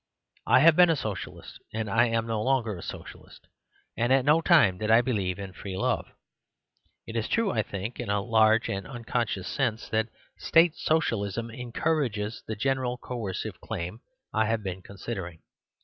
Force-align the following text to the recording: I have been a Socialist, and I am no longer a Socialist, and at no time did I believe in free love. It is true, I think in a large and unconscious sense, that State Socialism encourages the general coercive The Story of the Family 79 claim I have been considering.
I 0.47 0.61
have 0.61 0.75
been 0.75 0.89
a 0.89 0.95
Socialist, 0.95 1.59
and 1.75 1.87
I 1.87 2.07
am 2.07 2.25
no 2.25 2.41
longer 2.41 2.75
a 2.75 2.81
Socialist, 2.81 3.45
and 3.95 4.11
at 4.11 4.25
no 4.25 4.41
time 4.41 4.79
did 4.79 4.89
I 4.89 4.99
believe 5.01 5.37
in 5.37 5.53
free 5.53 5.77
love. 5.77 6.07
It 7.05 7.15
is 7.15 7.27
true, 7.27 7.51
I 7.51 7.61
think 7.61 7.99
in 7.99 8.09
a 8.09 8.19
large 8.19 8.67
and 8.67 8.87
unconscious 8.87 9.47
sense, 9.47 9.89
that 9.89 10.09
State 10.39 10.73
Socialism 10.75 11.51
encourages 11.51 12.41
the 12.47 12.55
general 12.55 12.97
coercive 12.97 13.53
The 13.53 13.59
Story 13.59 13.59
of 13.59 13.61
the 13.61 13.67
Family 13.67 14.01
79 14.01 14.01
claim 14.33 14.41
I 14.41 14.45
have 14.49 14.63
been 14.63 14.81
considering. 14.81 15.39